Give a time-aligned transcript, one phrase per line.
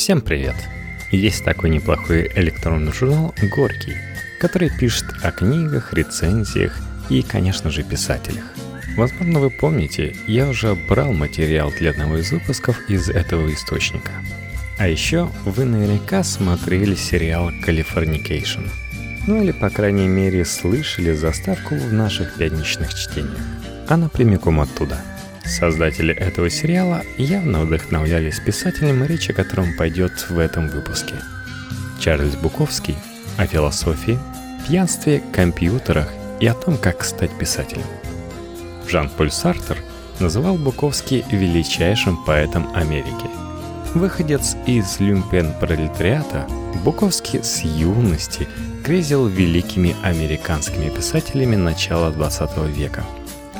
[0.00, 0.54] Всем привет!
[1.10, 3.96] Есть такой неплохой электронный журнал «Горький»,
[4.40, 6.74] который пишет о книгах, рецензиях
[7.10, 8.44] и, конечно же, писателях.
[8.96, 14.10] Возможно, вы помните, я уже брал материал для одного из выпусков из этого источника.
[14.78, 18.62] А еще вы наверняка смотрели сериал «Калифорникейшн».
[19.26, 23.44] Ну или, по крайней мере, слышали заставку в наших пятничных чтениях.
[23.86, 24.98] Она прямиком оттуда–
[25.50, 31.14] Создатели этого сериала явно вдохновлялись писателем, речь о котором пойдет в этом выпуске.
[31.98, 32.96] Чарльз Буковский
[33.36, 34.16] о философии,
[34.66, 36.08] пьянстве, компьютерах
[36.38, 37.82] и о том, как стать писателем.
[38.88, 39.78] Жан-Поль Сартер
[40.20, 43.26] называл Буковский величайшим поэтом Америки.
[43.94, 46.48] Выходец из люмпен-пролетариата,
[46.84, 48.46] Буковский с юности
[48.84, 53.04] грезил великими американскими писателями начала 20 века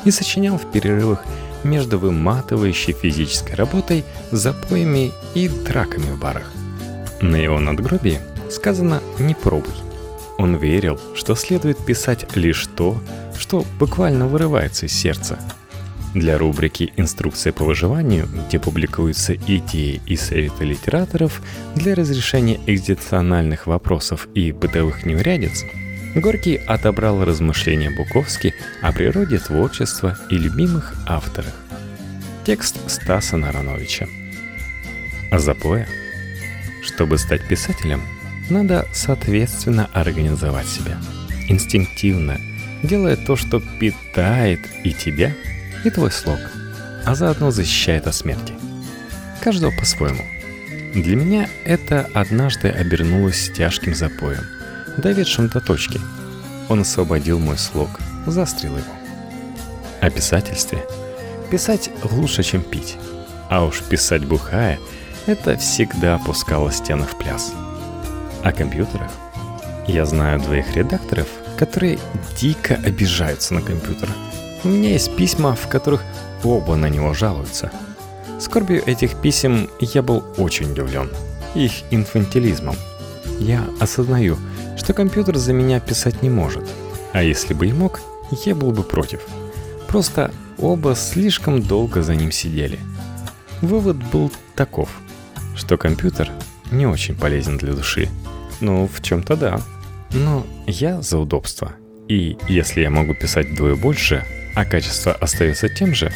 [0.05, 1.25] и сочинял в перерывах
[1.63, 6.51] между выматывающей физической работой, запоями и драками в барах.
[7.21, 8.19] На его надгробии
[8.49, 9.73] сказано «не пробуй».
[10.37, 12.97] Он верил, что следует писать лишь то,
[13.37, 15.37] что буквально вырывается из сердца.
[16.13, 21.41] Для рубрики «Инструкция по выживанию», где публикуются идеи и советы литераторов
[21.75, 25.63] для разрешения экзистенциальных вопросов и бытовых неурядиц,
[26.15, 31.53] Горький отобрал размышления Буковски о природе творчества и любимых авторах.
[32.45, 34.07] Текст Стаса Нарановича.
[35.31, 35.87] Запоя.
[36.83, 38.01] Чтобы стать писателем,
[38.49, 40.97] надо соответственно организовать себя.
[41.47, 42.41] Инстинктивно,
[42.83, 45.33] делая то, что питает и тебя,
[45.85, 46.39] и твой слог,
[47.05, 48.53] а заодно защищает от смерти.
[49.41, 50.25] Каждого по-своему.
[50.93, 54.43] Для меня это однажды обернулось тяжким запоем–
[54.97, 55.99] доведшим до точки.
[56.69, 57.89] Он освободил мой слог,
[58.25, 58.93] застрел его.
[60.01, 60.85] О писательстве.
[61.49, 62.97] Писать лучше, чем пить.
[63.49, 64.79] А уж писать бухая–
[65.25, 67.53] это всегда опускало стены в пляс.
[68.43, 69.11] О компьютерах.
[69.87, 71.99] Я знаю двоих редакторов, которые
[72.39, 74.09] дико обижаются на компьютер.
[74.63, 76.03] У меня есть письма, в которых
[76.43, 77.71] оба на него жалуются.
[78.39, 81.09] Скорбью этих писем я был очень удивлен.
[81.53, 82.75] Их инфантилизмом.
[83.39, 84.37] Я осознаю–
[84.81, 86.67] что компьютер за меня писать не может.
[87.13, 88.01] А если бы и мог,
[88.45, 89.21] я был бы против.
[89.87, 92.79] Просто оба слишком долго за ним сидели.
[93.61, 94.89] Вывод был таков,
[95.55, 96.31] что компьютер
[96.71, 98.09] не очень полезен для души.
[98.59, 99.61] Ну, в чем-то да.
[100.13, 101.73] Но я за удобство.
[102.07, 104.25] И если я могу писать вдвое больше,
[104.55, 106.11] а качество остается тем же,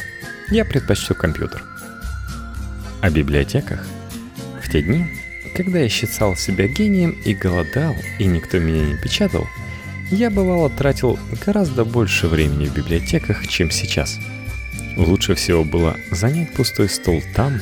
[0.50, 1.62] я предпочту компьютер.
[3.00, 3.86] О библиотеках.
[4.60, 5.06] В те дни
[5.56, 9.48] когда я считал себя гением и голодал, и никто меня не печатал,
[10.10, 14.18] я бывало тратил гораздо больше времени в библиотеках, чем сейчас.
[14.96, 17.60] Лучше всего было занять пустой стол там,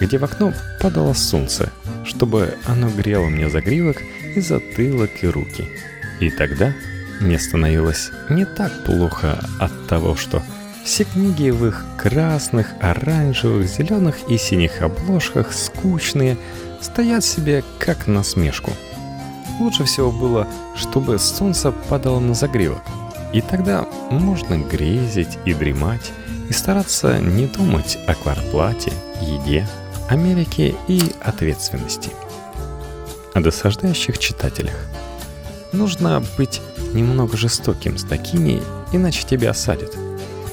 [0.00, 1.72] где в окно падало солнце,
[2.04, 4.02] чтобы оно грело мне загривок
[4.34, 5.68] и затылок и руки.
[6.20, 6.74] И тогда
[7.20, 10.42] мне становилось не так плохо от того, что
[10.84, 16.36] все книги в их красных, оранжевых, зеленых и синих обложках скучные,
[16.80, 18.72] стоят себе как на смешку.
[19.60, 22.82] Лучше всего было, чтобы солнце падало на загривок.
[23.32, 26.12] И тогда можно грезить и дремать,
[26.48, 29.66] и стараться не думать о квартплате, еде,
[30.08, 32.10] Америке и ответственности.
[33.34, 34.76] О досаждающих читателях.
[35.72, 36.62] Нужно быть
[36.92, 38.62] немного жестоким с такими,
[38.92, 39.94] иначе тебя осадят.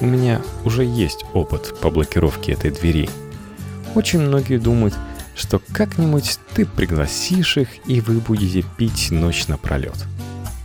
[0.00, 3.08] У меня уже есть опыт по блокировке этой двери.
[3.94, 4.94] Очень многие думают,
[5.34, 9.96] что как-нибудь ты пригласишь их, и вы будете пить ночь напролет.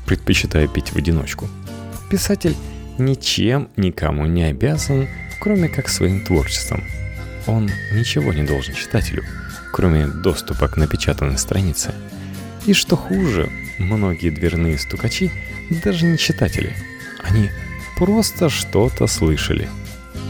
[0.06, 1.48] Предпочитаю пить в одиночку.
[2.10, 2.56] Писатель
[2.98, 5.08] ничем никому не обязан,
[5.40, 6.84] кроме как своим творчеством.
[7.48, 9.24] Он ничего не должен читателю,
[9.74, 11.94] кроме доступа к напечатанной странице.
[12.66, 15.32] И что хуже, многие дверные стукачи
[15.84, 16.76] даже не читатели.
[17.24, 17.50] Они
[17.98, 19.70] просто что-то слышали.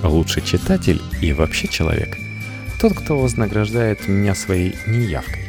[0.03, 2.15] Лучший читатель и вообще человек–
[2.79, 5.43] тот, кто вознаграждает меня своей неявкой.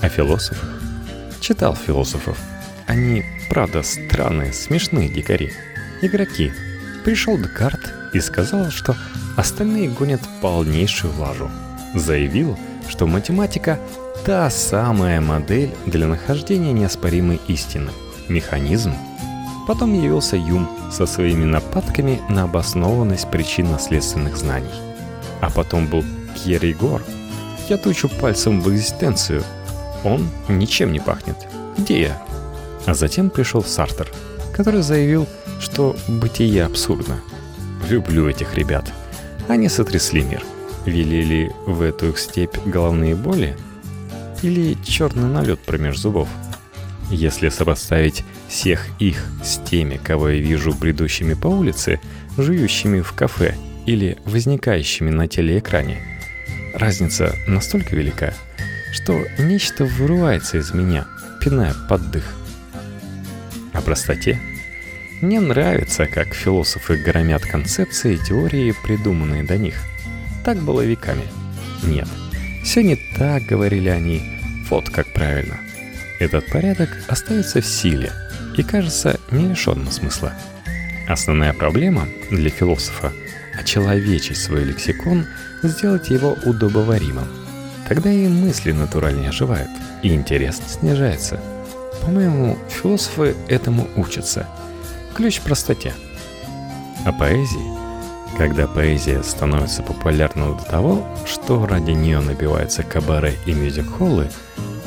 [0.00, 0.80] О философах?
[1.40, 2.38] Читал философов.
[2.86, 5.52] Они, правда, странные, смешные дикари.
[6.00, 6.52] Игроки.
[7.04, 8.96] Пришел Декарт и сказал, что
[9.36, 11.50] остальные гонят полнейшую лажу.
[11.94, 12.56] Заявил,
[12.88, 13.80] что математика–
[14.24, 17.90] та самая модель для нахождения неоспоримой истины.
[18.28, 18.94] Механизм.
[19.66, 24.70] Потом явился Юм со своими нападками на обоснованность причинно-следственных знаний–
[25.42, 26.04] а потом был
[26.34, 27.02] Кьер Егор.
[27.68, 29.42] Я тучу пальцем в экзистенцию.
[30.04, 31.36] Он ничем не пахнет.
[31.76, 32.22] Где я?
[32.86, 34.10] А затем пришел Сартер,
[34.54, 35.26] который заявил,
[35.60, 37.20] что бытие абсурдно.
[37.90, 38.90] Люблю этих ребят.
[39.48, 40.42] Они сотрясли мир.
[40.86, 43.56] Велели в эту степь головные боли?
[44.42, 46.28] или черный налет промеж зубов.
[47.10, 52.00] Если сопоставить всех их с теми, кого я вижу бредущими по улице,
[52.36, 53.54] жующими в кафе
[53.86, 55.98] или возникающими на телеэкране,
[56.74, 58.34] разница настолько велика,
[58.92, 61.06] что нечто вырывается из меня,
[61.40, 62.24] пиная под дых.
[63.72, 64.40] О простоте–
[65.22, 69.76] мне нравится, как философы громят концепции и теории, придуманные до них.
[70.44, 71.22] Так было веками.
[71.84, 72.08] Нет,
[72.64, 74.20] все не так, говорили они.
[74.68, 75.60] Вот как правильно.
[76.18, 78.10] Этот порядок остается в силе
[78.56, 80.32] и кажется не лишенным смысла.
[81.08, 83.12] Основная проблема для философа–
[83.58, 85.26] очеловечить свой лексикон,
[85.62, 87.28] сделать его удобоваримым.
[87.88, 89.70] Тогда и мысли натуральнее оживают,
[90.02, 91.40] и интерес снижается.
[92.02, 94.48] По-моему, философы этому учатся–
[95.14, 95.92] Ключ в простоте.
[97.04, 97.82] О поэзии.
[98.38, 104.30] Когда поэзия становится популярной до того, что ради нее набиваются кабаре и мюзик-холлы,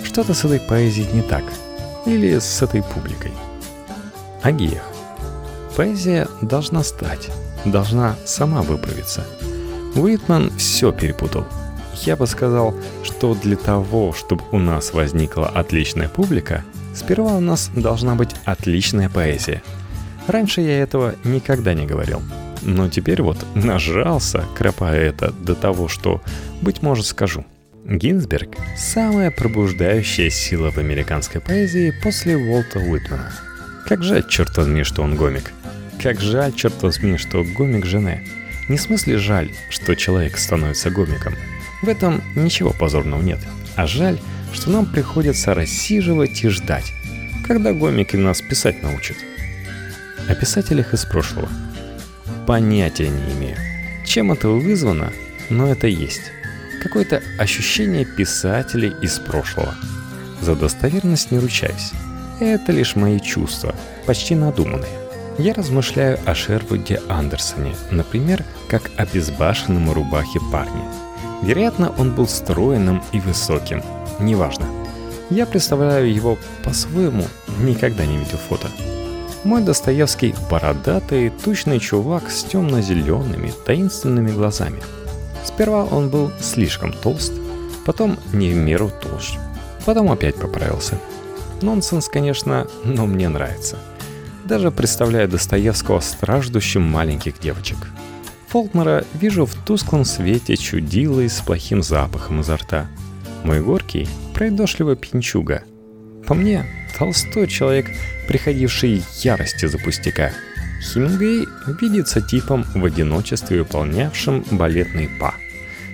[0.04, 1.44] что-то с этой поэзией не так.
[2.08, 3.34] Или с этой публикой.
[4.42, 4.84] О гиях.
[5.76, 7.30] Поэзия должна стать,
[7.66, 9.26] должна сама выправиться.
[9.96, 11.46] Уитман все перепутал.
[12.02, 16.64] Я бы сказал, что для того, чтобы у нас возникла отличная публика,
[16.94, 19.62] сперва у нас должна быть отличная поэзия–
[20.28, 22.22] Раньше я этого никогда не говорил.
[22.62, 26.22] Но теперь вот нажрался, кропая это до того, что,
[26.62, 27.46] быть может, скажу.
[27.86, 33.32] Гинзберг– самая пробуждающая сила в американской поэзии после Уолта Уитмана.
[33.88, 35.52] Как жаль, черт возьми, что он гомик.
[36.06, 38.22] Как жаль, черт возьми, что гомик жены.
[38.69, 41.34] Не в смысле жаль, что человек становится гомиком.
[41.81, 43.40] В этом ничего позорного нет.
[43.75, 44.19] А жаль,
[44.54, 46.94] что нам приходится рассиживать и ждать,
[47.48, 49.18] когда гомики нас писать научат–
[50.30, 51.50] о писателях из прошлого.
[52.46, 53.58] Понятия не имею.
[54.06, 55.12] Чем это вызвано,
[55.50, 56.31] но это есть.
[56.84, 59.74] Какое-то ощущение писателей из прошлого.
[60.40, 61.94] За достоверность не ручаюсь.
[62.40, 63.74] Это лишь мои чувства,
[64.06, 65.05] почти надуманные.
[65.38, 70.84] Я размышляю о Шервуде Андерсоне, например, как о безбашенном рубахе парне.
[71.44, 73.84] Вероятно, он был стройным и высоким.
[74.20, 74.66] Неважно.
[75.30, 77.26] Я представляю его по-своему,
[77.60, 78.70] никогда не видел фото.
[79.44, 84.82] Мой Достоевский– бородатый, тучный чувак с темно-зелеными, таинственными глазами.
[85.44, 87.34] Сперва он был слишком толст,
[87.86, 89.38] потом не в меру толще,
[89.86, 90.98] потом опять поправился.
[91.62, 93.78] Нонсенс, конечно, но мне нравится.
[94.46, 97.78] Даже представляю Достоевского страждущим маленьких девочек.
[98.48, 102.88] Фолкнера вижу в тусклом свете чудилой с плохим запахом изо рта.
[103.44, 105.64] Мой горький– пройдошливый пинчуга.
[106.28, 106.64] По мне,
[106.98, 107.88] Толстой человек,
[108.28, 110.32] приходивший ярости за пустяка.
[110.80, 111.48] Хемингуэй
[111.82, 115.34] видится типом в одиночестве выполнявшим балетный па.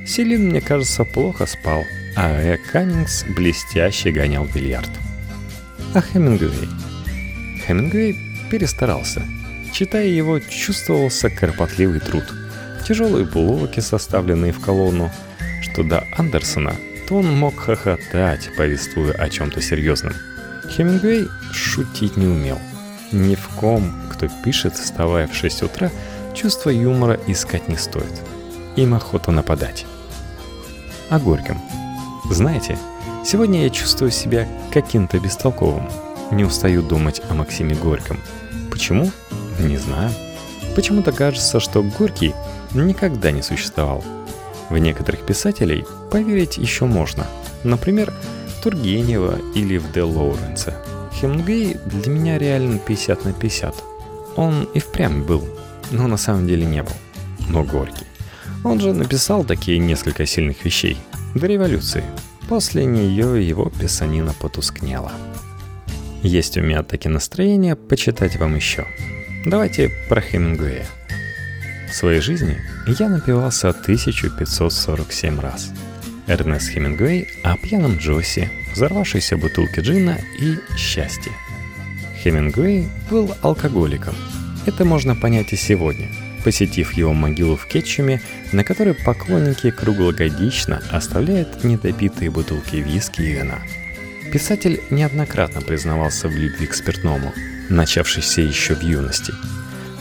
[0.06, 1.83] Селин, мне кажется, плохо спал,
[2.18, 2.57] а Э.
[2.71, 4.89] Каннингс блестяще гонял бильярд.
[5.94, 6.69] А Хемингуэй?
[7.65, 9.24] Хемингуэй перестарался.
[9.74, 12.25] Читая его, чувствовался кропотливый труд.
[12.88, 15.09] Тяжелые булавки, составленные в колонну.
[15.63, 16.75] Что до Андерсона,
[17.07, 20.13] то он мог хохотать, повествуя о чем-то серьезном–
[20.71, 22.57] Хемингуэй шутить не умел.
[23.12, 25.92] Ни в ком, кто пишет, вставая в 6 утра,
[26.33, 28.21] чувство юмора искать не стоит.
[28.77, 29.86] Им охота нападать.
[31.09, 31.62] О Горьком.
[32.30, 32.77] Знаете,
[33.25, 35.89] сегодня я чувствую себя каким-то бестолковым.
[36.31, 38.17] Не устаю думать о Максиме Горьком.
[38.71, 39.11] Почему?
[39.59, 40.09] Не знаю.
[40.75, 42.33] Почему-то кажется, что Горький
[42.73, 44.03] никогда не существовал.
[44.69, 47.27] В некоторых писателей поверить еще можно.
[47.63, 48.13] Например,
[48.63, 50.75] Тургенева или в Де Лоуренса.
[51.13, 53.75] Хемингуэй для меня реально 50 на 50.
[54.37, 55.43] Он и впрямь был,
[55.91, 56.93] но на самом деле не был.
[57.49, 58.05] Но Горький.
[58.63, 60.97] Он же написал такие несколько сильных вещей.
[61.35, 62.03] До революции.
[62.47, 65.11] После нее его писанина потускнела.
[66.21, 68.85] Есть у меня такие настроения почитать вам еще.
[69.45, 70.85] Давайте про Хемингуэя.
[71.89, 72.57] В своей жизни
[72.99, 75.71] я напивался 1547 раз–
[76.27, 81.31] Эрнест Хемингуэй о пьяном Джоссе, взорвавшейся бутылке джина и счастье.
[82.23, 84.15] Хемингуэй был алкоголиком.
[84.65, 86.09] Это можно понять и сегодня,
[86.43, 88.21] посетив его могилу в Кетчуме,
[88.53, 93.59] на которой поклонники круглогодично оставляют недопитые бутылки виски и вина.
[94.31, 97.33] Писатель неоднократно признавался в любви к спиртному,
[97.69, 99.33] начавшейся еще в юности–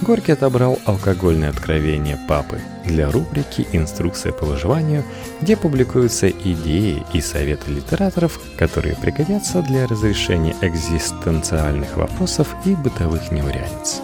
[0.02, 5.04] Горький отобрал алкогольное откровение папы для рубрики «Инструкция по выживанию»,
[5.42, 14.00] где публикуются идеи и советы литераторов, которые пригодятся для разрешения экзистенциальных вопросов и бытовых неурядиц.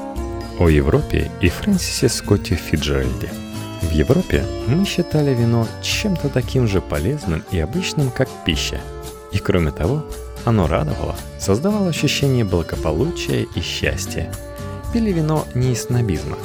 [0.59, 3.31] О Европе и Фрэнсисе Скотте Фиджеральде.
[3.81, 8.81] В Европе мы считали вино чем-то таким же полезным и обычным, как пища.
[9.37, 10.03] И кроме того,
[10.47, 14.33] оно радовало, создавало ощущение благополучия и счастья.
[14.95, 16.39] Пили вино не из снобизма.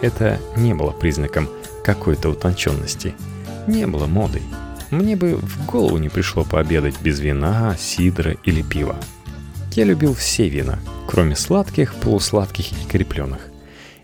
[0.00, 1.50] Это не было признаком
[1.84, 3.14] какой-то утонченности.
[3.66, 4.40] Не было модой.
[4.90, 8.96] Мне бы в голову не пришло пообедать без вина, сидра или пива.
[9.72, 13.40] Я любил все вина, кроме сладких, полусладких и крепленных.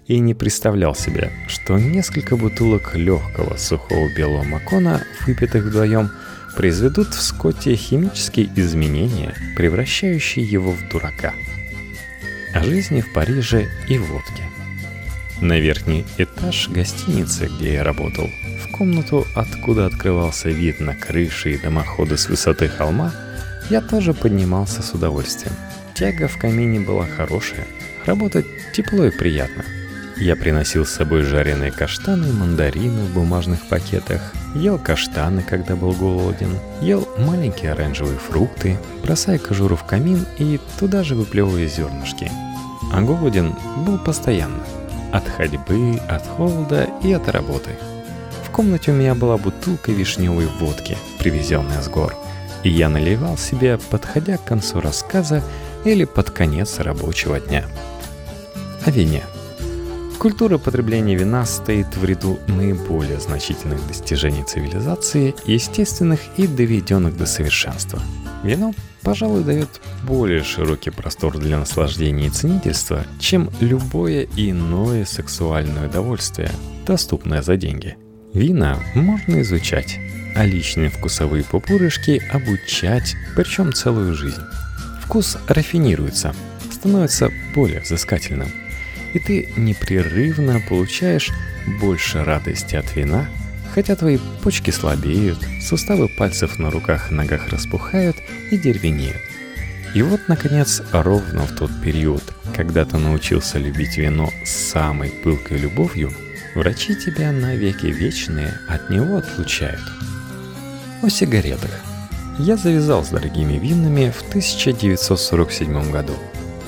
[0.07, 6.11] И не представлял себе, что несколько бутылок легкого сухого белого макона, выпитых вдвоем,
[6.55, 11.35] произведут в Скотте химические изменения, превращающие его в дурака.
[12.53, 14.45] О жизни в Париже и водке.
[15.41, 18.31] На верхний этаж гостиницы, где я работал,
[18.63, 23.13] в комнату, откуда открывался вид на крыши и дымоходы с высоты холма,
[23.71, 25.55] я тоже поднимался с удовольствием.
[25.95, 27.67] Тяга в камине была хорошая,
[28.05, 29.65] работать тепло и приятно.
[30.17, 35.93] Я приносил с собой жареные каштаны и мандарины в бумажных пакетах, ел каштаны, когда был
[35.93, 42.31] голоден, ел маленькие оранжевые фрукты, бросая кожуру в камин и туда же выплевывая зернышки.
[42.93, 43.55] А голоден
[43.85, 44.63] был постоянно–
[45.15, 47.71] от ходьбы, от холода и от работы.
[48.45, 52.17] В комнате у меня была бутылка вишневой водки, привезенная с гор,
[52.65, 55.43] и я наливал себе, подходя к концу рассказа
[55.85, 57.65] или под конец рабочего дня.
[58.85, 59.23] О вине.
[60.19, 68.01] Культура потребления вина стоит в ряду наиболее значительных достижений цивилизации, естественных и доведенных до совершенства.
[68.43, 68.73] Вино
[69.05, 76.51] пожалуй, дает более широкий простор для наслаждения и ценительства, чем любое иное сексуальное удовольствие,
[76.87, 77.97] доступное за деньги.
[78.33, 80.01] Вина можно изучать,
[80.35, 84.43] а личные вкусовые пупырышки обучать, причем целую жизнь.
[85.05, 86.35] Вкус рафинируется,
[86.73, 88.49] становится более взыскательным,
[89.15, 91.31] и ты непрерывно получаешь
[91.81, 93.29] больше радости от вина–
[93.75, 98.17] Хотя твои почки слабеют, суставы пальцев на руках и ногах распухают
[98.53, 99.21] и деревенеют.
[99.97, 102.23] И вот, наконец, ровно в тот период,
[102.55, 106.13] когда ты научился любить вино с самой пылкой любовью,
[106.55, 109.83] врачи тебя на веки вечные от него отлучают.
[111.03, 111.81] О сигаретах.
[112.39, 116.15] Я завязал с дорогими винами в 1947 году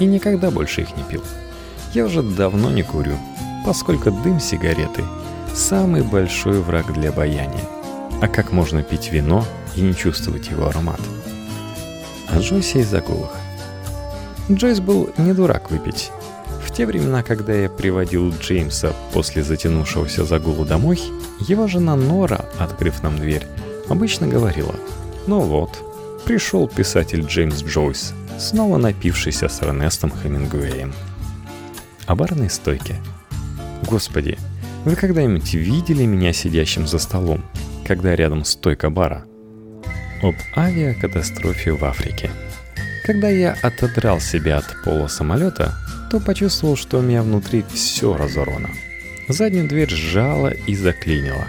[0.00, 1.22] и никогда больше их не пил.
[1.92, 3.16] Я уже давно не курю,
[3.64, 5.04] поскольку дым сигареты
[5.54, 7.64] самый большой враг для обаяния.
[8.20, 11.00] А как можно пить вино и не чувствовать его аромат?
[12.28, 13.34] О Джойсе и загулах.
[14.50, 16.10] Джойс был не дурак выпить.
[16.64, 21.00] В те времена, когда я приводил Джеймса после затянувшегося загула домой,
[21.40, 23.46] его жена Нора, открыв нам дверь,
[23.88, 24.74] обычно говорила
[25.26, 25.70] «Ну вот,
[26.24, 30.92] пришел писатель Джеймс Джойс, снова напившийся с Эрнестом Хемингуэем».
[32.06, 32.96] О барной стойке.
[33.88, 34.38] Господи,
[34.84, 37.44] вы когда-нибудь видели меня сидящим за столом,
[37.84, 39.24] когда рядом стойка бара?
[40.22, 42.30] Об авиакатастрофе в Африке.
[43.04, 45.74] Когда я отодрал себя от пола самолета,
[46.10, 48.70] то почувствовал, что у меня внутри все разорвано.
[49.28, 51.46] Заднюю дверь сжала и заклинила.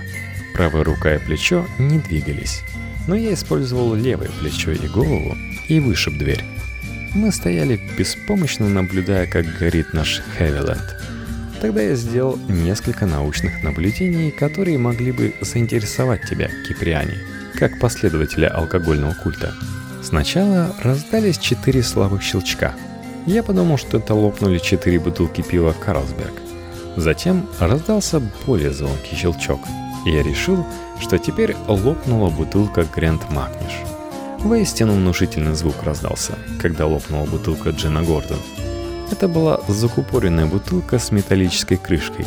[0.55, 2.61] Правая рука и плечо не двигались.
[3.07, 5.37] Но я использовал левое плечо и голову
[5.67, 6.43] и вышиб дверь.
[7.13, 10.95] Мы стояли беспомощно, наблюдая, как горит наш Хевиленд.
[11.61, 17.17] Тогда я сделал несколько научных наблюдений, которые могли бы заинтересовать тебя, Киприане,
[17.55, 19.53] как последователя алкогольного культа.
[20.03, 22.75] Сначала раздались четыре слабых щелчка.
[23.25, 26.33] Я подумал, что это лопнули четыре бутылки пива «Карлсберг».
[26.95, 29.59] Затем раздался более звонкий щелчок,
[30.05, 30.65] и я решил,
[30.99, 33.96] что теперь лопнула бутылка «Грэнд Макниш».
[34.39, 38.39] Воистину внушительный звук раздался, когда лопнула бутылка Джина Гордон–
[39.11, 42.25] это была закупоренная бутылка с металлической крышкой.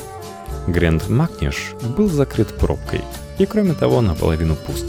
[0.67, 3.03] Грэнд Макниш был закрыт пробкой
[3.39, 4.87] и, кроме того, наполовину пуст.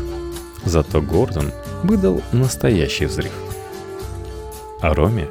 [0.63, 1.51] Зато Гордон
[1.83, 3.33] выдал настоящий взрыв.
[4.81, 5.29] А Роме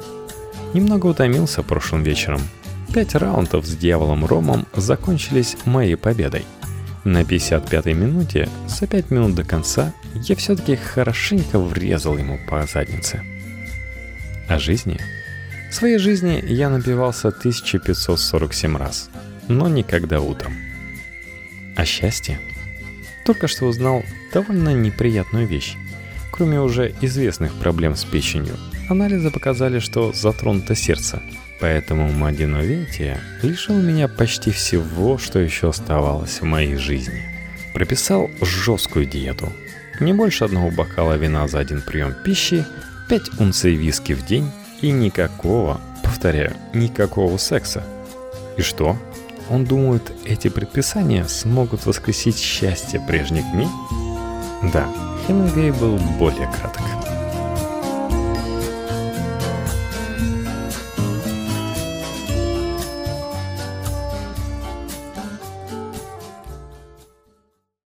[0.73, 2.41] немного утомился прошлым вечером.
[2.93, 6.45] Пять раундов с дьяволом Ромом закончились моей победой.
[7.03, 13.21] На 55-й минуте, за 5 минут до конца, я все-таки хорошенько врезал ему по заднице.
[14.47, 14.99] О жизни–
[15.71, 19.09] в своей жизни я напивался 1547 раз,
[19.47, 20.53] но никогда утром.
[21.77, 22.41] А счастье?
[23.25, 24.03] Только что узнал
[24.33, 25.77] довольно неприятную вещь.
[26.29, 28.57] Кроме уже известных проблем с печенью,
[28.89, 31.23] анализы показали, что затронуто сердце,
[31.61, 37.21] поэтому Мадиновития лишил меня почти всего, что еще оставалось в моей жизни.
[37.73, 39.53] Прописал жесткую диету.
[39.99, 42.65] Не больше одного бокала вина за один прием пищи,
[43.07, 44.51] 5 унций виски в день,
[44.81, 47.83] и никакого, повторяю, никакого секса.
[48.57, 48.97] И что?
[49.49, 53.67] Он думает, эти предписания смогут воскресить счастье прежних дней?
[54.73, 54.87] Да,
[55.27, 57.00] Хемингуэй был более краток.